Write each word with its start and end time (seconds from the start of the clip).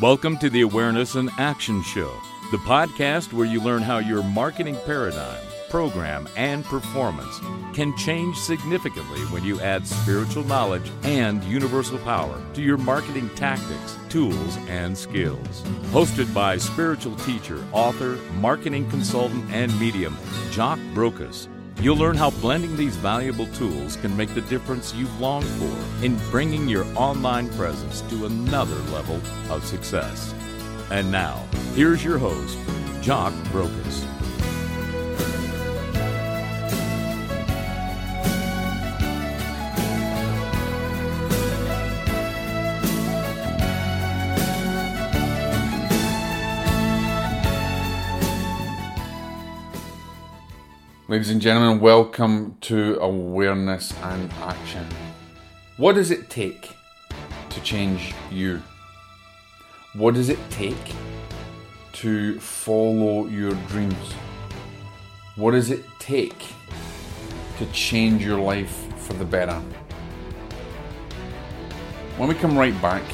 Welcome 0.00 0.38
to 0.38 0.48
the 0.48 0.60
Awareness 0.60 1.16
and 1.16 1.30
Action 1.36 1.82
Show, 1.82 2.12
the 2.52 2.58
podcast 2.58 3.32
where 3.32 3.46
you 3.46 3.60
learn 3.60 3.82
how 3.82 3.98
your 3.98 4.22
marketing 4.22 4.76
paradigm, 4.86 5.42
program, 5.68 6.28
and 6.36 6.64
performance 6.64 7.40
can 7.74 7.96
change 7.96 8.36
significantly 8.36 9.18
when 9.32 9.42
you 9.42 9.60
add 9.60 9.84
spiritual 9.84 10.44
knowledge 10.44 10.88
and 11.02 11.42
universal 11.42 11.98
power 11.98 12.40
to 12.54 12.62
your 12.62 12.78
marketing 12.78 13.30
tactics, 13.30 13.98
tools, 14.08 14.56
and 14.68 14.96
skills. 14.96 15.62
Hosted 15.90 16.32
by 16.32 16.56
spiritual 16.56 17.16
teacher, 17.16 17.64
author, 17.72 18.14
marketing 18.34 18.88
consultant, 18.90 19.44
and 19.50 19.76
medium, 19.80 20.16
Jock 20.52 20.78
Brokus. 20.94 21.48
You'll 21.80 21.96
learn 21.96 22.16
how 22.16 22.30
blending 22.30 22.74
these 22.74 22.96
valuable 22.96 23.46
tools 23.48 23.96
can 23.96 24.16
make 24.16 24.34
the 24.34 24.40
difference 24.40 24.94
you've 24.94 25.20
longed 25.20 25.46
for 25.46 26.04
in 26.04 26.16
bringing 26.30 26.68
your 26.68 26.86
online 26.96 27.50
presence 27.50 28.00
to 28.02 28.24
another 28.24 28.76
level 28.92 29.20
of 29.50 29.64
success. 29.64 30.34
And 30.90 31.12
now, 31.12 31.44
here's 31.74 32.02
your 32.02 32.16
host, 32.16 32.58
Jock 33.02 33.34
Brokus. 33.52 34.15
Ladies 51.16 51.30
and 51.30 51.40
gentlemen, 51.40 51.80
welcome 51.80 52.58
to 52.60 52.98
Awareness 53.00 53.94
and 54.02 54.30
Action. 54.34 54.86
What 55.78 55.94
does 55.94 56.10
it 56.10 56.28
take 56.28 56.76
to 57.48 57.60
change 57.62 58.12
you? 58.30 58.62
What 59.94 60.12
does 60.12 60.28
it 60.28 60.38
take 60.50 60.76
to 61.94 62.38
follow 62.38 63.28
your 63.28 63.54
dreams? 63.66 64.12
What 65.36 65.52
does 65.52 65.70
it 65.70 65.86
take 65.98 66.48
to 67.56 67.66
change 67.72 68.22
your 68.22 68.38
life 68.38 68.76
for 68.98 69.14
the 69.14 69.24
better? 69.24 69.58
When 72.18 72.28
we 72.28 72.34
come 72.34 72.58
right 72.58 72.78
back, 72.82 73.04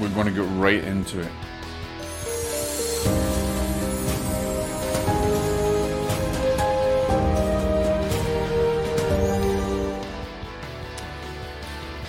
we're 0.00 0.08
going 0.14 0.28
to 0.28 0.32
get 0.32 0.48
right 0.58 0.82
into 0.82 1.20
it. 1.20 1.32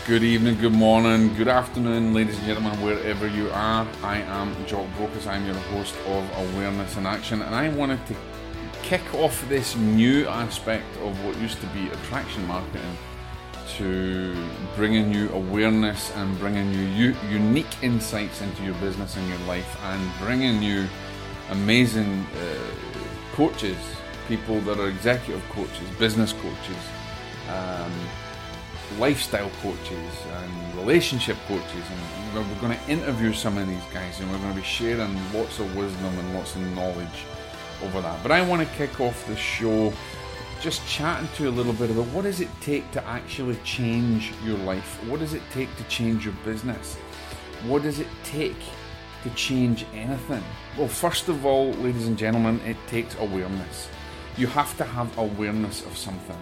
Good 0.10 0.24
evening, 0.24 0.58
good 0.60 0.74
morning, 0.74 1.36
good 1.36 1.48
afternoon, 1.48 2.16
ladies 2.16 2.36
and 2.36 2.48
gentlemen, 2.48 2.82
wherever 2.82 3.28
you 3.28 3.48
are. 3.52 3.88
I 4.02 4.18
am 4.22 4.56
Jock 4.66 4.88
Brokus, 4.98 5.28
I'm 5.28 5.46
your 5.46 5.54
host 5.54 5.94
of 6.08 6.28
Awareness 6.36 6.98
in 6.98 7.06
Action, 7.06 7.44
and 7.44 7.54
I 7.54 7.70
wanted 7.70 8.04
to 8.08 8.16
kick 8.82 9.04
off 9.14 9.48
this 9.50 9.76
new 9.76 10.28
aspect 10.28 10.88
of 11.04 11.24
what 11.24 11.38
used 11.38 11.62
to 11.62 11.68
be 11.68 11.90
attraction 11.90 12.44
marketing 12.48 12.98
to 13.78 14.36
bringing 14.76 15.14
you 15.14 15.30
awareness 15.30 16.12
and 16.16 16.36
bringing 16.40 16.73
you 16.96 17.16
unique 17.30 17.84
insights 17.84 18.42
into 18.42 18.64
your 18.64 18.73
business 18.80 19.16
and 19.16 19.30
your 19.30 19.38
life, 19.42 19.78
and 19.84 20.12
bringing 20.18 20.64
you 20.64 20.88
amazing 21.52 22.26
uh, 22.36 23.36
coaches, 23.36 23.78
people 24.28 24.60
that 24.62 24.80
are 24.80 24.88
executive 24.88 25.48
coaches, 25.50 25.88
business 26.00 26.34
coaches. 26.34 26.84
Um, 27.48 27.92
lifestyle 28.98 29.50
coaches 29.62 30.14
and 30.32 30.76
relationship 30.76 31.38
coaches, 31.48 31.84
and 32.34 32.50
we're 32.50 32.62
going 32.62 32.78
to 32.78 32.90
interview 32.90 33.34
some 33.34 33.58
of 33.58 33.67
these 33.67 33.83
guys, 33.94 34.20
and 34.20 34.32
we're 34.32 34.38
going 34.39 34.54
to 34.54 34.60
be 34.60 34.66
sharing 34.66 35.14
lots 35.33 35.60
of 35.60 35.76
wisdom 35.76 36.17
and 36.17 36.33
lots 36.33 36.55
of 36.55 36.61
knowledge 36.76 37.26
over 37.83 38.02
that. 38.02 38.22
But 38.23 38.32
I 38.32 38.42
want 38.42 38.67
to 38.67 38.76
kick 38.76 39.00
off 39.00 39.26
the 39.27 39.36
show 39.36 39.94
just 40.61 40.86
chatting 40.88 41.30
to 41.36 41.48
a 41.48 41.52
little 41.52 41.73
bit 41.73 41.89
about 41.89 42.05
what 42.08 42.23
does 42.23 42.42
it 42.42 42.50
take 42.60 42.89
to 42.92 43.05
actually 43.05 43.55
change 43.64 44.33
your 44.44 44.58
life? 44.58 45.00
What 45.08 45.20
does 45.20 45.33
it 45.33 45.42
take 45.54 45.73
to 45.77 45.83
change 45.86 46.26
your 46.26 46.33
business? 46.44 46.95
What 47.66 47.83
does 47.83 48.00
it 48.00 48.08
take 48.23 48.58
to 49.23 49.30
change 49.32 49.86
anything? 49.94 50.44
Well, 50.77 50.88
first 50.88 51.30
of 51.30 51.45
all, 51.45 51.71
ladies 51.73 52.08
and 52.08 52.17
gentlemen, 52.17 52.60
it 52.66 52.77
takes 52.88 53.16
awareness. 53.20 53.88
You 54.38 54.48
have 54.48 54.76
to 54.77 54.83
have 54.83 55.17
awareness 55.17 55.86
of 55.86 55.98
something, 55.98 56.38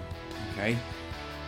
okay? 0.53 0.77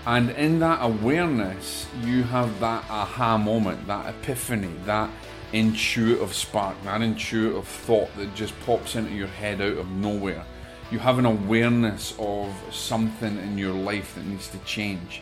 And 0.05 0.31
in 0.31 0.59
that 0.59 0.79
awareness, 0.81 1.87
you 2.03 2.23
have 2.23 2.59
that 2.59 2.83
aha 2.89 3.37
moment, 3.37 3.85
that 3.87 4.13
epiphany, 4.15 4.73
that 4.85 5.09
intuitive 5.53 6.33
spark, 6.33 6.75
that 6.83 7.01
intuitive 7.01 7.67
thought 7.67 8.09
that 8.15 8.33
just 8.33 8.59
pops 8.61 8.95
into 8.95 9.11
your 9.11 9.27
head 9.27 9.61
out 9.61 9.77
of 9.77 9.89
nowhere. 9.89 10.45
You 10.91 10.99
have 10.99 11.19
an 11.19 11.25
awareness 11.25 12.15
of 12.17 12.51
something 12.71 13.37
in 13.37 13.57
your 13.57 13.73
life 13.73 14.15
that 14.15 14.25
needs 14.25 14.47
to 14.49 14.57
change. 14.59 15.21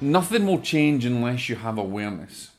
Nothing 0.00 0.46
will 0.46 0.60
change 0.60 1.04
unless 1.04 1.48
you 1.48 1.56
have 1.56 1.76
awareness. 1.76 2.52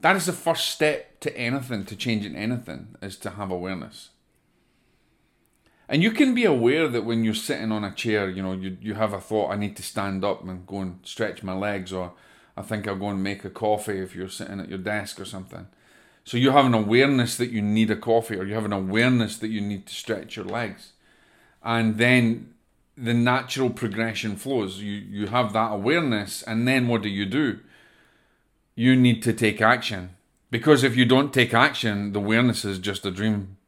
That 0.00 0.16
is 0.16 0.26
the 0.26 0.32
first 0.32 0.70
step 0.70 1.20
to 1.20 1.36
anything, 1.36 1.84
to 1.84 1.94
changing 1.94 2.34
anything, 2.34 2.96
is 3.02 3.16
to 3.18 3.30
have 3.30 3.50
awareness. 3.50 4.08
And 5.92 6.02
you 6.02 6.10
can 6.10 6.34
be 6.34 6.46
aware 6.46 6.88
that 6.88 7.04
when 7.04 7.22
you're 7.22 7.34
sitting 7.34 7.70
on 7.70 7.84
a 7.84 7.92
chair, 7.92 8.30
you 8.30 8.42
know, 8.42 8.54
you, 8.54 8.78
you 8.80 8.94
have 8.94 9.12
a 9.12 9.20
thought, 9.20 9.50
I 9.50 9.56
need 9.56 9.76
to 9.76 9.82
stand 9.82 10.24
up 10.24 10.42
and 10.42 10.66
go 10.66 10.78
and 10.78 10.98
stretch 11.02 11.42
my 11.42 11.52
legs, 11.52 11.92
or 11.92 12.14
I 12.56 12.62
think 12.62 12.88
I'll 12.88 12.96
go 12.96 13.10
and 13.10 13.22
make 13.22 13.44
a 13.44 13.50
coffee 13.50 13.98
if 13.98 14.16
you're 14.16 14.30
sitting 14.30 14.58
at 14.58 14.70
your 14.70 14.78
desk 14.78 15.20
or 15.20 15.26
something. 15.26 15.66
So 16.24 16.38
you 16.38 16.52
have 16.52 16.64
an 16.64 16.72
awareness 16.72 17.36
that 17.36 17.50
you 17.50 17.60
need 17.60 17.90
a 17.90 17.96
coffee, 17.96 18.36
or 18.36 18.44
you 18.46 18.54
have 18.54 18.64
an 18.64 18.72
awareness 18.72 19.36
that 19.36 19.48
you 19.48 19.60
need 19.60 19.84
to 19.84 19.94
stretch 19.94 20.34
your 20.34 20.46
legs. 20.46 20.92
And 21.62 21.98
then 21.98 22.54
the 22.96 23.12
natural 23.12 23.68
progression 23.68 24.36
flows. 24.36 24.78
You, 24.78 24.92
you 24.94 25.26
have 25.26 25.52
that 25.52 25.72
awareness, 25.72 26.42
and 26.42 26.66
then 26.66 26.88
what 26.88 27.02
do 27.02 27.10
you 27.10 27.26
do? 27.26 27.60
You 28.74 28.96
need 28.96 29.22
to 29.24 29.34
take 29.34 29.60
action. 29.60 30.16
Because 30.50 30.84
if 30.84 30.96
you 30.96 31.04
don't 31.04 31.34
take 31.34 31.52
action, 31.52 32.14
the 32.14 32.18
awareness 32.18 32.64
is 32.64 32.78
just 32.78 33.04
a 33.04 33.10
dream 33.10 33.58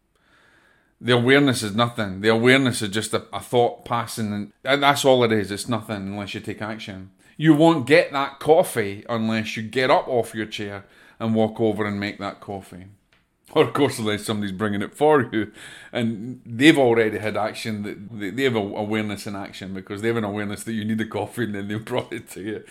the 1.04 1.12
awareness 1.12 1.62
is 1.62 1.76
nothing. 1.76 2.22
The 2.22 2.30
awareness 2.30 2.80
is 2.80 2.88
just 2.88 3.12
a, 3.12 3.26
a 3.30 3.38
thought 3.38 3.84
passing, 3.84 4.52
and 4.64 4.82
that's 4.82 5.04
all 5.04 5.22
it 5.22 5.32
is. 5.32 5.50
It's 5.50 5.68
nothing 5.68 5.96
unless 5.96 6.32
you 6.32 6.40
take 6.40 6.62
action. 6.62 7.10
You 7.36 7.52
won't 7.52 7.86
get 7.86 8.10
that 8.12 8.40
coffee 8.40 9.04
unless 9.06 9.54
you 9.54 9.64
get 9.64 9.90
up 9.90 10.08
off 10.08 10.34
your 10.34 10.46
chair 10.46 10.86
and 11.20 11.34
walk 11.34 11.60
over 11.60 11.84
and 11.84 12.00
make 12.00 12.18
that 12.20 12.40
coffee. 12.40 12.86
Or, 13.52 13.64
of 13.66 13.74
course, 13.74 13.98
unless 13.98 14.24
somebody's 14.24 14.56
bringing 14.56 14.80
it 14.80 14.94
for 14.94 15.28
you 15.30 15.52
and 15.92 16.40
they've 16.46 16.78
already 16.78 17.18
had 17.18 17.36
action, 17.36 18.08
they 18.10 18.44
have 18.44 18.56
awareness 18.56 19.26
in 19.26 19.36
action 19.36 19.74
because 19.74 20.00
they 20.00 20.08
have 20.08 20.16
an 20.16 20.24
awareness 20.24 20.64
that 20.64 20.72
you 20.72 20.86
need 20.86 20.98
the 20.98 21.06
coffee 21.06 21.44
and 21.44 21.54
then 21.54 21.68
they 21.68 21.74
brought 21.90 22.14
it 22.14 22.30
to 22.30 22.40
you. 22.40 22.64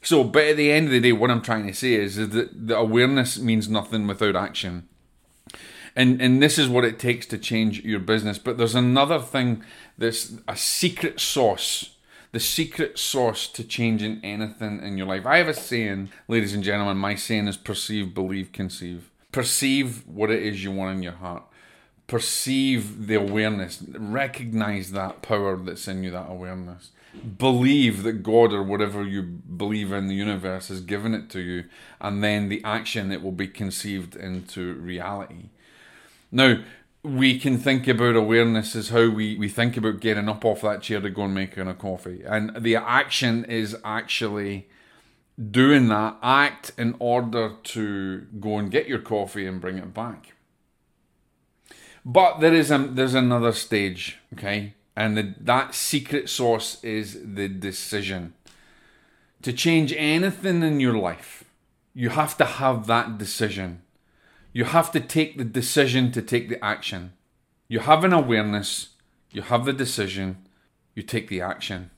So, 0.00 0.24
but 0.24 0.44
at 0.44 0.56
the 0.56 0.72
end 0.72 0.86
of 0.86 0.92
the 0.92 1.00
day, 1.00 1.12
what 1.12 1.30
I'm 1.30 1.42
trying 1.42 1.66
to 1.66 1.74
say 1.74 1.94
is 1.94 2.16
that 2.16 2.68
the 2.68 2.76
awareness 2.76 3.38
means 3.38 3.68
nothing 3.68 4.06
without 4.06 4.36
action 4.36 4.88
and 5.96 6.20
and 6.20 6.42
this 6.42 6.58
is 6.58 6.68
what 6.68 6.84
it 6.84 6.98
takes 6.98 7.26
to 7.26 7.38
change 7.38 7.82
your 7.84 8.00
business. 8.00 8.38
But 8.38 8.58
there's 8.58 8.74
another 8.74 9.18
thing 9.18 9.64
that's 9.98 10.34
a 10.46 10.56
secret 10.56 11.20
sauce 11.20 11.96
the 12.36 12.40
secret 12.40 12.98
sauce 12.98 13.48
to 13.48 13.64
changing 13.64 14.20
anything 14.22 14.82
in 14.82 14.98
your 14.98 15.06
life. 15.06 15.24
I 15.24 15.38
have 15.38 15.48
a 15.48 15.54
saying 15.54 16.10
ladies 16.28 16.52
and 16.52 16.62
gentlemen 16.62 16.98
my 16.98 17.14
saying 17.14 17.48
is 17.48 17.56
perceive 17.56 18.14
believe 18.14 18.52
conceive. 18.52 19.10
Perceive 19.32 20.06
what 20.06 20.30
it 20.30 20.42
is 20.42 20.62
you 20.62 20.70
want 20.70 20.96
in 20.96 21.02
your 21.02 21.12
heart. 21.12 21.44
Perceive 22.06 23.06
the 23.06 23.14
awareness. 23.14 23.82
Recognize 23.88 24.92
that 24.92 25.22
power 25.22 25.56
that's 25.56 25.88
in 25.88 26.02
you 26.04 26.10
that 26.10 26.28
awareness. 26.28 26.90
Believe 27.38 28.02
that 28.02 28.22
god 28.22 28.52
or 28.52 28.62
whatever 28.62 29.02
you 29.02 29.22
believe 29.22 29.90
in 29.90 30.06
the 30.06 30.14
universe 30.14 30.68
has 30.68 30.82
given 30.82 31.14
it 31.14 31.30
to 31.30 31.40
you 31.40 31.64
and 32.02 32.22
then 32.22 32.50
the 32.50 32.62
action 32.64 33.10
it 33.10 33.22
will 33.22 33.32
be 33.32 33.48
conceived 33.48 34.14
into 34.14 34.74
reality 34.74 35.48
now, 36.36 36.58
we 37.02 37.38
can 37.38 37.56
think 37.56 37.88
about 37.88 38.14
awareness 38.14 38.76
as 38.76 38.90
how 38.90 39.08
we, 39.08 39.38
we 39.38 39.48
think 39.48 39.78
about 39.78 40.00
getting 40.00 40.28
up 40.28 40.44
off 40.44 40.60
that 40.60 40.82
chair 40.82 41.00
to 41.00 41.08
go 41.08 41.22
and 41.22 41.34
making 41.34 41.66
a 41.66 41.72
coffee. 41.72 42.22
And 42.26 42.54
the 42.62 42.76
action 42.76 43.46
is 43.46 43.74
actually 43.84 44.68
doing 45.50 45.88
that 45.88 46.18
act 46.22 46.72
in 46.76 46.94
order 46.98 47.54
to 47.62 48.26
go 48.38 48.58
and 48.58 48.70
get 48.70 48.86
your 48.86 48.98
coffee 48.98 49.46
and 49.46 49.62
bring 49.62 49.78
it 49.78 49.94
back. 49.94 50.34
But 52.04 52.40
there 52.40 52.54
is 52.54 52.70
a, 52.70 52.78
there's 52.78 53.14
another 53.14 53.52
stage, 53.52 54.18
okay? 54.34 54.74
And 54.94 55.16
the, 55.16 55.34
that 55.40 55.74
secret 55.74 56.28
sauce 56.28 56.82
is 56.84 57.18
the 57.22 57.48
decision. 57.48 58.34
To 59.40 59.54
change 59.54 59.94
anything 59.96 60.62
in 60.62 60.80
your 60.80 60.98
life, 60.98 61.44
you 61.94 62.10
have 62.10 62.36
to 62.36 62.44
have 62.44 62.86
that 62.88 63.16
decision. 63.16 63.80
You 64.56 64.64
have 64.64 64.90
to 64.92 65.00
take 65.00 65.36
the 65.36 65.44
decision 65.44 66.10
to 66.12 66.22
take 66.22 66.48
the 66.48 66.64
action. 66.64 67.12
You 67.68 67.80
have 67.80 68.04
an 68.04 68.14
awareness, 68.14 68.88
you 69.30 69.42
have 69.42 69.66
the 69.66 69.72
decision, 69.74 70.48
you 70.94 71.02
take 71.02 71.28
the 71.28 71.42
action. 71.42 71.90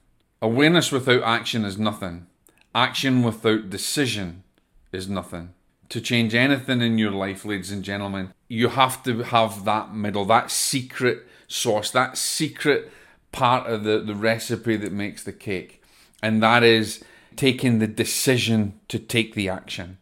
Awareness 0.42 0.90
without 0.90 1.22
action 1.22 1.64
is 1.64 1.78
nothing. 1.78 2.26
Action 2.74 3.22
without 3.22 3.70
decision 3.70 4.42
is 4.90 5.08
nothing. 5.08 5.54
To 5.90 6.00
change 6.00 6.34
anything 6.34 6.82
in 6.82 6.98
your 6.98 7.12
life, 7.12 7.44
ladies 7.44 7.70
and 7.70 7.84
gentlemen, 7.84 8.34
you 8.48 8.70
have 8.70 9.04
to 9.04 9.22
have 9.22 9.64
that 9.64 9.94
middle, 9.94 10.24
that 10.24 10.50
secret 10.50 11.28
sauce, 11.46 11.92
that 11.92 12.18
secret 12.18 12.90
part 13.30 13.68
of 13.68 13.84
the, 13.84 14.00
the 14.00 14.16
recipe 14.16 14.74
that 14.74 14.90
makes 14.90 15.22
the 15.22 15.32
cake. 15.32 15.80
And 16.24 16.42
that 16.42 16.64
is 16.64 17.04
taking 17.36 17.78
the 17.78 17.86
decision 17.86 18.80
to 18.88 18.98
take 18.98 19.36
the 19.36 19.48
action. 19.48 19.98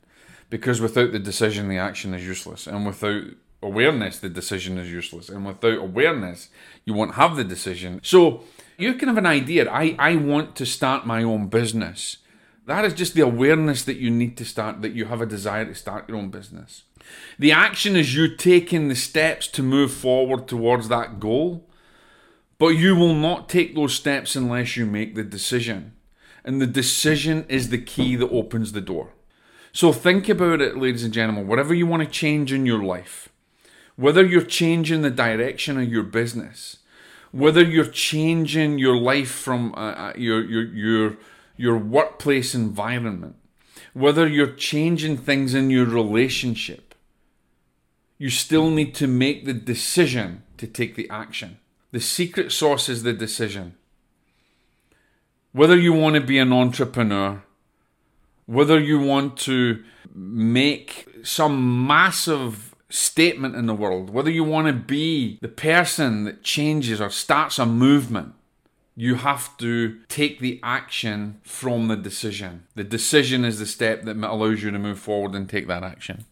Because 0.49 0.81
without 0.81 1.13
the 1.13 1.19
decision, 1.19 1.69
the 1.69 1.79
action 1.79 2.15
is 2.15 2.25
useless. 2.25 2.67
And 2.67 2.87
without 2.87 3.25
awareness, 3.63 4.19
the 4.19 4.29
decision 4.29 4.79
is 4.79 4.91
useless. 4.91 5.29
And 5.29 5.45
without 5.45 5.79
awareness, 5.79 6.49
you 6.85 6.95
won't 6.95 7.15
have 7.15 7.37
the 7.37 7.45
decision. 7.45 8.01
So 8.03 8.45
you 8.79 8.95
can 8.95 9.09
have 9.09 9.19
an 9.19 9.27
idea. 9.27 9.71
I, 9.71 9.97
I 9.99 10.17
want 10.17 10.55
to 10.57 10.67
start 10.67 11.07
my 11.07 11.23
own 11.23 11.49
business. 11.49 12.19
That 12.67 12.85
is 12.85 12.95
just 12.95 13.15
the 13.15 13.23
awareness 13.23 13.85
that 13.85 13.97
you 13.97 14.11
need 14.11 14.37
to 14.39 14.45
start, 14.45 14.83
that 14.83 14.93
you 14.93 15.07
have 15.07 15.21
a 15.21 15.27
desire 15.27 15.65
to 15.65 15.75
start 15.75 16.09
your 16.09 16.19
own 16.19 16.31
business. 16.31 16.83
The 17.39 17.53
action 17.53 17.95
is 17.97 18.17
you 18.17 18.37
taking 18.37 18.89
the 18.89 18.97
steps 18.97 19.47
to 19.49 19.63
move 19.63 19.93
forward 19.93 20.49
towards 20.49 20.89
that 20.89 21.21
goal, 21.21 21.69
but 22.59 22.69
you 22.69 22.97
will 22.97 23.15
not 23.15 23.49
take 23.49 23.75
those 23.75 23.95
steps 23.95 24.35
unless 24.35 24.77
you 24.77 24.87
make 24.87 25.15
the 25.15 25.23
decision. 25.23 25.93
And 26.45 26.61
the 26.61 26.67
decision 26.67 27.45
is 27.49 27.69
the 27.69 27.79
key 27.79 28.17
that 28.17 28.31
opens 28.31 28.73
the 28.73 28.81
door. 28.81 29.13
So 29.77 29.93
think 29.93 30.31
about 30.31 30.63
it, 30.63 30.79
ladies 30.79 31.05
and 31.05 31.13
gentlemen, 31.13 31.47
whatever 31.47 31.75
you 31.75 31.87
want 31.87 32.03
to 32.03 32.09
change 32.09 32.51
in 32.51 32.65
your 32.65 32.83
life, 32.83 33.29
whether 33.95 34.25
you're 34.25 34.41
changing 34.41 35.03
the 35.03 35.11
direction 35.11 35.79
of 35.79 35.93
your 35.93 36.03
business, 36.03 36.79
whether 37.31 37.63
you're 37.63 37.85
changing 37.85 38.79
your 38.79 38.97
life 38.97 39.31
from 39.31 39.75
uh, 39.75 39.93
uh, 39.93 40.13
your, 40.17 40.43
your, 40.43 40.65
your, 40.65 41.17
your 41.59 41.77
workplace 41.77 42.55
environment, 42.55 43.37
whether 43.93 44.27
you're 44.27 44.55
changing 44.55 45.19
things 45.19 45.53
in 45.53 45.69
your 45.69 45.85
relationship, 45.85 46.95
you 48.17 48.31
still 48.31 48.71
need 48.71 48.95
to 48.95 49.07
make 49.07 49.45
the 49.45 49.53
decision 49.53 50.43
to 50.57 50.67
take 50.67 50.95
the 50.95 51.11
action. 51.11 51.59
The 51.93 52.01
secret 52.01 52.51
sauce 52.51 52.89
is 52.89 53.03
the 53.03 53.13
decision. 53.13 53.75
Whether 55.53 55.77
you 55.77 55.93
want 55.93 56.15
to 56.15 56.23
be 56.23 56.39
an 56.39 56.55
entrepreneur, 56.55 57.43
whether 58.47 58.79
you 58.79 58.99
want 58.99 59.37
to 59.37 59.83
make 60.15 61.07
some 61.23 61.87
massive 61.87 62.75
statement 62.89 63.57
in 63.57 63.67
the 63.67 63.75
world, 63.75 64.11
whether 64.11 64.31
you 64.31 64.45
want 64.45 64.69
to 64.69 64.73
be 64.73 65.39
the 65.43 65.49
person 65.49 66.25
that 66.25 66.43
changes 66.43 67.01
or 67.01 67.11
starts 67.11 67.59
a 67.59 67.67
movement, 67.67 68.33
you 68.95 69.17
have 69.17 69.57
to 69.59 70.01
take 70.09 70.39
the 70.39 70.59
action 70.63 71.39
from 71.43 71.89
the 71.89 71.97
decision. 71.97 72.65
The 72.75 72.85
decision 72.85 73.45
is 73.45 73.59
the 73.59 73.67
step 73.67 74.05
that 74.05 74.17
allows 74.17 74.63
you 74.63 74.71
to 74.71 74.79
move 74.79 74.99
forward 74.99 75.35
and 75.35 75.49
take 75.49 75.67
that 75.67 75.83
action. 75.83 76.25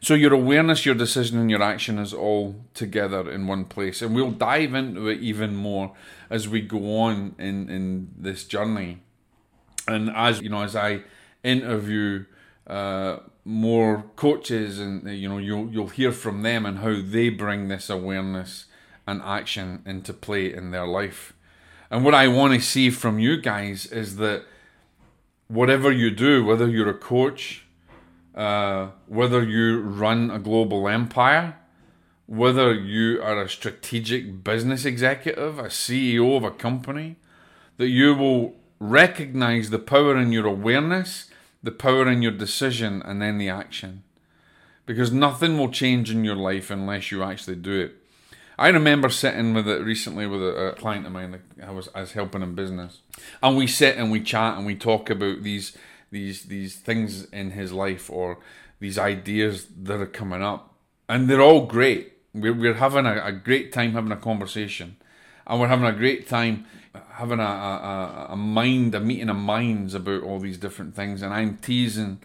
So 0.00 0.14
your 0.14 0.34
awareness, 0.34 0.86
your 0.86 0.94
decision, 0.94 1.38
and 1.38 1.50
your 1.50 1.62
action 1.62 1.98
is 1.98 2.12
all 2.14 2.54
together 2.74 3.28
in 3.28 3.46
one 3.46 3.64
place. 3.64 4.02
And 4.02 4.14
we'll 4.14 4.30
dive 4.30 4.74
into 4.74 5.08
it 5.08 5.20
even 5.20 5.56
more 5.56 5.94
as 6.30 6.48
we 6.48 6.60
go 6.60 7.00
on 7.00 7.34
in, 7.38 7.68
in 7.68 8.10
this 8.16 8.44
journey. 8.44 8.98
And 9.88 10.10
as 10.10 10.40
you 10.42 10.48
know, 10.48 10.62
as 10.62 10.76
I 10.76 11.02
interview 11.46 12.24
uh, 12.66 13.18
more 13.44 14.04
coaches, 14.16 14.78
and 14.80 15.08
you 15.08 15.28
know, 15.28 15.38
you'll 15.38 15.70
you'll 15.70 15.88
hear 15.88 16.12
from 16.12 16.42
them 16.42 16.66
and 16.66 16.78
how 16.78 17.00
they 17.00 17.28
bring 17.28 17.68
this 17.68 17.88
awareness 17.88 18.66
and 19.06 19.22
action 19.22 19.82
into 19.86 20.12
play 20.12 20.52
in 20.52 20.72
their 20.72 20.86
life. 20.86 21.32
And 21.90 22.04
what 22.04 22.14
I 22.14 22.26
want 22.26 22.54
to 22.54 22.60
see 22.60 22.90
from 22.90 23.20
you 23.20 23.40
guys 23.40 23.86
is 23.86 24.16
that 24.16 24.44
whatever 25.46 25.92
you 25.92 26.10
do, 26.10 26.44
whether 26.44 26.66
you're 26.68 26.90
a 26.90 26.94
coach, 26.94 27.64
uh, 28.34 28.88
whether 29.06 29.44
you 29.44 29.80
run 29.80 30.30
a 30.30 30.40
global 30.40 30.88
empire, 30.88 31.56
whether 32.26 32.74
you 32.74 33.22
are 33.22 33.40
a 33.40 33.48
strategic 33.48 34.42
business 34.42 34.84
executive, 34.84 35.60
a 35.60 35.64
CEO 35.64 36.36
of 36.36 36.42
a 36.42 36.50
company, 36.50 37.16
that 37.76 37.88
you 37.88 38.14
will 38.14 38.56
recognize 38.80 39.70
the 39.70 39.78
power 39.78 40.16
in 40.16 40.32
your 40.32 40.46
awareness, 40.46 41.30
the 41.66 41.72
power 41.72 42.08
in 42.08 42.22
your 42.22 42.32
decision, 42.32 43.02
and 43.04 43.20
then 43.20 43.36
the 43.36 43.50
action. 43.50 44.04
Because 44.86 45.12
nothing 45.12 45.58
will 45.58 45.70
change 45.70 46.10
in 46.10 46.24
your 46.24 46.36
life 46.36 46.70
unless 46.70 47.10
you 47.10 47.22
actually 47.22 47.56
do 47.56 47.80
it. 47.80 47.96
I 48.58 48.68
remember 48.68 49.10
sitting 49.10 49.52
with 49.52 49.68
it 49.68 49.82
recently 49.82 50.26
with 50.26 50.40
a, 50.40 50.68
a 50.68 50.72
client 50.74 51.04
of 51.04 51.12
mine. 51.12 51.42
I 51.62 51.70
was 51.70 51.88
I 51.94 52.00
was 52.00 52.12
helping 52.12 52.42
in 52.42 52.54
business, 52.54 53.00
and 53.42 53.56
we 53.56 53.66
sit 53.66 53.98
and 53.98 54.10
we 54.10 54.20
chat 54.22 54.56
and 54.56 54.64
we 54.64 54.76
talk 54.76 55.10
about 55.10 55.42
these 55.42 55.76
these 56.10 56.44
these 56.44 56.76
things 56.76 57.24
in 57.26 57.50
his 57.50 57.72
life 57.72 58.08
or 58.08 58.38
these 58.78 58.98
ideas 58.98 59.66
that 59.82 60.00
are 60.00 60.06
coming 60.06 60.42
up, 60.42 60.74
and 61.08 61.28
they're 61.28 61.42
all 61.42 61.66
great. 61.66 62.12
We're 62.32 62.54
we're 62.54 62.74
having 62.74 63.06
a, 63.06 63.22
a 63.22 63.32
great 63.32 63.72
time 63.72 63.92
having 63.92 64.12
a 64.12 64.16
conversation, 64.16 64.96
and 65.46 65.60
we're 65.60 65.68
having 65.68 65.86
a 65.86 65.92
great 65.92 66.28
time 66.28 66.66
having 67.12 67.40
a, 67.40 67.42
a, 67.42 68.26
a 68.30 68.36
mind, 68.36 68.94
a 68.94 69.00
meeting 69.00 69.28
of 69.28 69.36
minds 69.36 69.94
about 69.94 70.22
all 70.22 70.38
these 70.38 70.58
different 70.58 70.94
things, 70.94 71.22
and 71.22 71.32
I'm 71.32 71.58
teasing 71.58 72.20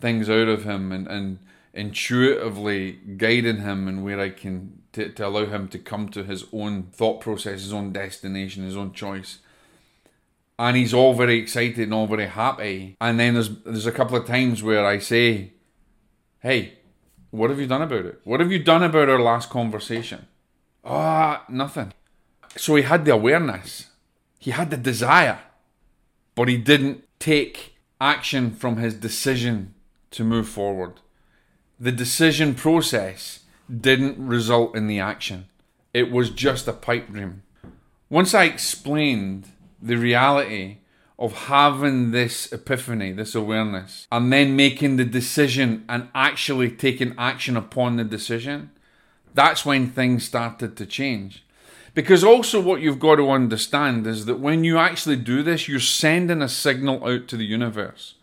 things 0.00 0.28
out 0.28 0.48
of 0.48 0.64
him 0.64 0.92
and, 0.92 1.06
and 1.06 1.38
intuitively 1.72 2.92
guiding 3.16 3.58
him 3.58 3.88
and 3.88 4.04
where 4.04 4.20
I 4.20 4.30
can 4.30 4.82
to, 4.92 5.08
to 5.10 5.26
allow 5.26 5.46
him 5.46 5.68
to 5.68 5.78
come 5.78 6.08
to 6.10 6.24
his 6.24 6.44
own 6.52 6.84
thought 6.84 7.20
process, 7.20 7.62
his 7.62 7.72
own 7.72 7.92
destination, 7.92 8.64
his 8.64 8.76
own 8.76 8.92
choice 8.92 9.38
and 10.58 10.76
he's 10.76 10.94
all 10.94 11.14
very 11.14 11.38
excited 11.38 11.78
and 11.78 11.94
all 11.94 12.06
very 12.06 12.26
happy. 12.26 12.96
And 13.00 13.18
then 13.18 13.34
there's 13.34 13.50
there's 13.60 13.86
a 13.86 13.92
couple 13.92 14.16
of 14.16 14.26
times 14.26 14.62
where 14.62 14.84
I 14.84 14.98
say, 14.98 15.52
"Hey, 16.40 16.74
what 17.30 17.50
have 17.50 17.60
you 17.60 17.66
done 17.66 17.82
about 17.82 18.06
it? 18.06 18.20
What 18.24 18.40
have 18.40 18.52
you 18.52 18.62
done 18.62 18.82
about 18.82 19.08
our 19.08 19.20
last 19.20 19.50
conversation?" 19.50 20.26
Ah, 20.84 21.44
oh, 21.48 21.52
nothing. 21.52 21.92
So 22.56 22.76
he 22.76 22.82
had 22.82 23.04
the 23.04 23.12
awareness, 23.12 23.86
he 24.38 24.52
had 24.52 24.70
the 24.70 24.76
desire, 24.76 25.40
but 26.34 26.48
he 26.48 26.56
didn't 26.56 27.04
take 27.18 27.74
action 28.00 28.52
from 28.52 28.76
his 28.76 28.94
decision 28.94 29.74
to 30.12 30.24
move 30.24 30.48
forward. 30.48 31.00
The 31.80 31.92
decision 31.92 32.54
process 32.54 33.40
didn't 33.68 34.24
result 34.24 34.76
in 34.76 34.86
the 34.86 35.00
action. 35.00 35.46
It 35.92 36.10
was 36.10 36.30
just 36.30 36.68
a 36.68 36.72
pipe 36.72 37.08
dream. 37.10 37.42
Once 38.10 38.34
I 38.34 38.44
explained 38.44 39.48
the 39.80 39.96
reality 39.96 40.78
of 41.18 41.32
having 41.46 42.10
this 42.10 42.52
epiphany, 42.52 43.12
this 43.12 43.34
awareness, 43.34 44.06
and 44.10 44.32
then 44.32 44.56
making 44.56 44.96
the 44.96 45.04
decision 45.04 45.84
and 45.88 46.08
actually 46.14 46.70
taking 46.70 47.14
action 47.16 47.56
upon 47.56 47.96
the 47.96 48.04
decision, 48.04 48.70
that's 49.32 49.64
when 49.64 49.90
things 49.90 50.24
started 50.24 50.76
to 50.76 50.86
change. 50.86 51.44
Because 51.94 52.24
also, 52.24 52.60
what 52.60 52.80
you've 52.80 52.98
got 52.98 53.16
to 53.16 53.30
understand 53.30 54.06
is 54.06 54.26
that 54.26 54.40
when 54.40 54.64
you 54.64 54.78
actually 54.78 55.16
do 55.16 55.44
this, 55.44 55.68
you're 55.68 55.78
sending 55.78 56.42
a 56.42 56.48
signal 56.48 57.06
out 57.06 57.28
to 57.28 57.36
the 57.36 57.44
universe. 57.44 58.14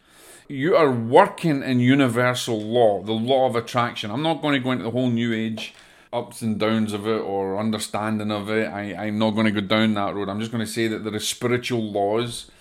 You 0.50 0.76
are 0.76 0.92
working 0.92 1.64
in 1.64 1.80
universal 1.80 2.62
law, 2.62 3.02
the 3.02 3.14
law 3.14 3.48
of 3.48 3.56
attraction. 3.56 4.12
I'm 4.12 4.24
not 4.24 4.42
going 4.42 4.56
to 4.56 4.60
go 4.60 4.72
into 4.72 4.84
the 4.84 4.92
whole 4.92 5.10
new 5.10 5.34
age 5.34 5.74
ups 6.12 6.42
and 6.42 6.60
downs 6.60 6.92
of 6.92 7.08
it 7.08 7.22
or 7.22 7.58
understanding 7.58 8.32
of 8.32 8.50
it. 8.50 8.68
I, 8.68 8.94
I'm 9.06 9.18
not 9.18 9.32
going 9.32 9.46
to 9.46 9.62
go 9.62 9.66
down 9.66 9.94
that 9.94 10.16
road. 10.16 10.28
I'm 10.28 10.42
just 10.42 10.52
going 10.52 10.66
to 10.66 10.70
say 10.72 10.90
that 10.90 11.06
there 11.06 11.16
are 11.16 11.20
spiritual 11.20 11.82
laws 11.82 12.52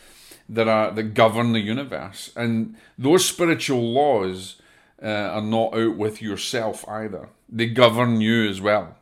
that 0.48 0.68
are 0.68 0.92
that 0.92 1.14
govern 1.14 1.52
the 1.52 1.60
universe, 1.60 2.30
and 2.36 2.76
those 2.98 3.24
spiritual 3.24 3.82
laws 3.92 4.56
uh, 5.02 5.06
are 5.06 5.42
not 5.42 5.74
out 5.74 5.96
with 5.96 6.22
yourself 6.22 6.88
either. 6.88 7.28
They 7.48 7.66
govern 7.66 8.20
you 8.20 8.48
as 8.48 8.60
well. 8.60 8.96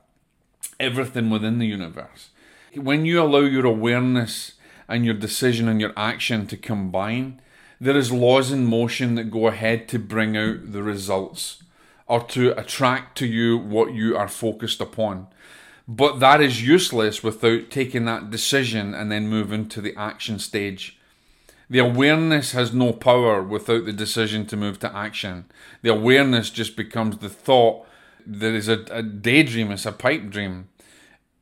Everything 0.80 1.30
within 1.30 1.58
the 1.58 1.66
universe. 1.66 2.30
When 2.74 3.04
you 3.04 3.20
allow 3.20 3.40
your 3.40 3.66
awareness 3.66 4.52
and 4.88 5.04
your 5.04 5.14
decision 5.14 5.68
and 5.68 5.80
your 5.80 5.92
action 5.96 6.46
to 6.46 6.56
combine, 6.56 7.40
there 7.80 7.96
is 7.96 8.12
laws 8.12 8.50
in 8.52 8.64
motion 8.64 9.14
that 9.14 9.30
go 9.30 9.46
ahead 9.48 9.88
to 9.88 9.98
bring 9.98 10.36
out 10.36 10.72
the 10.72 10.82
results 10.82 11.62
or 12.06 12.22
to 12.24 12.58
attract 12.58 13.18
to 13.18 13.26
you 13.26 13.56
what 13.58 13.92
you 13.92 14.16
are 14.16 14.28
focused 14.28 14.80
upon. 14.80 15.26
But 15.86 16.20
that 16.20 16.40
is 16.40 16.66
useless 16.66 17.22
without 17.22 17.70
taking 17.70 18.04
that 18.04 18.30
decision 18.30 18.94
and 18.94 19.10
then 19.10 19.28
moving 19.28 19.68
to 19.70 19.80
the 19.80 19.96
action 19.96 20.38
stage. 20.38 20.98
The 21.70 21.78
awareness 21.78 22.52
has 22.52 22.72
no 22.72 22.92
power 22.92 23.42
without 23.42 23.84
the 23.84 23.92
decision 23.92 24.46
to 24.46 24.56
move 24.56 24.78
to 24.80 24.96
action. 24.96 25.44
The 25.82 25.90
awareness 25.90 26.50
just 26.50 26.76
becomes 26.76 27.18
the 27.18 27.28
thought 27.28 27.86
that 28.28 28.52
is 28.52 28.68
a, 28.68 28.84
a 28.90 29.02
daydream, 29.02 29.72
it's 29.72 29.86
a 29.86 29.92
pipe 29.92 30.30
dream. 30.30 30.68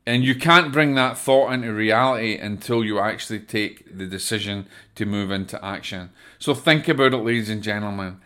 And 0.08 0.24
you 0.24 0.36
can't 0.36 0.72
bring 0.72 0.94
that 0.94 1.18
thought 1.18 1.52
into 1.52 1.72
reality 1.72 2.38
until 2.38 2.84
you 2.84 3.00
actually 3.00 3.40
take 3.40 3.98
the 3.98 4.06
decision 4.06 4.66
to 4.94 5.04
move 5.04 5.32
into 5.32 5.62
action. 5.64 6.10
So 6.38 6.54
think 6.54 6.86
about 6.86 7.12
it, 7.12 7.18
ladies 7.18 7.50
and 7.50 7.62
gentlemen 7.62 8.20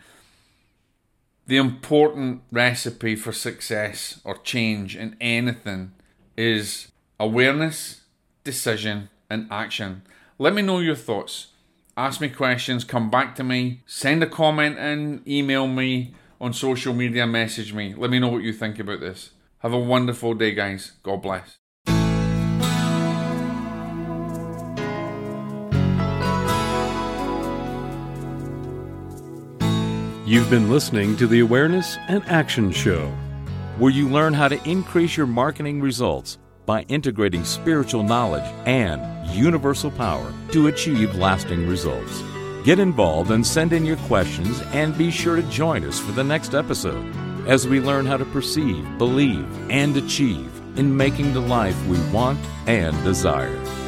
the 1.51 1.57
important 1.57 2.41
recipe 2.49 3.13
for 3.13 3.33
success 3.33 4.21
or 4.23 4.37
change 4.37 4.95
in 4.95 5.17
anything 5.19 5.91
is 6.37 6.89
awareness, 7.19 8.03
decision, 8.45 9.09
and 9.29 9.47
action. 9.51 10.03
Let 10.39 10.53
me 10.53 10.61
know 10.61 10.79
your 10.79 10.95
thoughts. 10.95 11.47
Ask 11.97 12.21
me 12.21 12.29
questions, 12.29 12.85
come 12.85 13.09
back 13.09 13.35
to 13.35 13.43
me, 13.43 13.81
send 13.85 14.23
a 14.23 14.27
comment 14.27 14.77
in, 14.77 15.23
email 15.27 15.67
me 15.67 16.13
on 16.41 16.53
social 16.53 16.91
media, 16.91 17.27
message 17.27 17.71
me. 17.71 17.93
Let 17.95 18.09
me 18.09 18.17
know 18.17 18.27
what 18.27 18.41
you 18.41 18.51
think 18.51 18.79
about 18.79 18.99
this. 18.99 19.29
Have 19.59 19.73
a 19.73 19.79
wonderful 19.79 20.33
day, 20.33 20.53
guys. 20.55 20.93
God 21.03 21.21
bless. 21.21 21.59
You've 30.25 30.49
been 30.49 30.71
listening 30.71 31.15
to 31.17 31.27
the 31.27 31.41
Awareness 31.41 31.97
and 32.07 32.23
Action 32.25 32.71
Show, 32.71 33.07
where 33.77 33.91
you 33.91 34.09
learn 34.09 34.33
how 34.33 34.47
to 34.47 34.69
increase 34.69 35.15
your 35.15 35.27
marketing 35.27 35.79
results 35.79 36.39
by 36.65 36.83
integrating 36.83 37.43
spiritual 37.43 38.01
knowledge 38.01 38.49
and 38.65 39.29
universal 39.29 39.91
power 39.91 40.33
to 40.51 40.67
achieve 40.67 41.13
lasting 41.15 41.67
results. 41.67 42.23
Get 42.63 42.77
involved 42.77 43.31
and 43.31 43.45
send 43.45 43.73
in 43.73 43.87
your 43.87 43.97
questions, 43.97 44.61
and 44.71 44.95
be 44.95 45.09
sure 45.09 45.35
to 45.35 45.41
join 45.43 45.83
us 45.83 45.99
for 45.99 46.11
the 46.11 46.23
next 46.23 46.53
episode 46.53 47.11
as 47.47 47.67
we 47.67 47.79
learn 47.79 48.05
how 48.05 48.17
to 48.17 48.25
perceive, 48.25 48.85
believe, 48.99 49.47
and 49.71 49.97
achieve 49.97 50.51
in 50.75 50.95
making 50.95 51.33
the 51.33 51.39
life 51.39 51.87
we 51.87 51.99
want 52.11 52.39
and 52.67 52.95
desire. 53.03 53.80